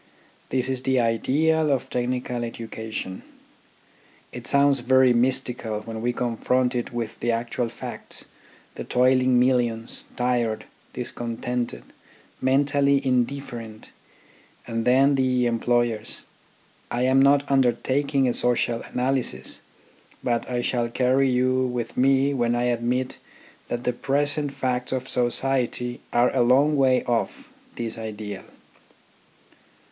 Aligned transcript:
This 0.49 0.67
is 0.67 0.81
the 0.81 0.99
ideal 0.99 1.69
of 1.69 1.87
technical 1.87 2.39
educa 2.39 2.91
tion. 2.91 3.21
It 4.31 4.47
sounds 4.47 4.79
very 4.79 5.13
mystical 5.13 5.81
when 5.81 6.01
we 6.01 6.11
confront 6.11 6.73
it 6.73 6.91
with 6.91 7.19
the 7.19 7.31
actual 7.31 7.69
facts, 7.69 8.25
the 8.73 8.83
toiling 8.83 9.39
millions, 9.39 10.03
tired, 10.15 10.65
discontented, 10.93 11.83
mentally 12.41 13.05
indifferent, 13.05 13.91
and 14.65 14.85
then 14.85 15.13
the 15.13 15.45
employers 15.45 16.23
I 16.89 17.03
am 17.03 17.21
not 17.21 17.51
undertaking 17.51 18.27
a 18.27 18.33
social 18.33 18.81
analysis, 18.81 19.61
but 20.23 20.49
I 20.49 20.63
shall 20.63 20.89
carry 20.89 21.29
you 21.29 21.67
with 21.67 21.95
me 21.95 22.33
when 22.33 22.55
I 22.55 22.63
admit 22.63 23.17
that 23.67 23.83
the 23.83 23.93
present 23.93 24.51
facts 24.51 24.91
of 24.91 25.07
society 25.07 25.99
are 26.11 26.35
a 26.35 26.41
long 26.41 26.75
way 26.75 27.03
off 27.03 27.49
this 27.75 27.99
ideal. 27.99 28.45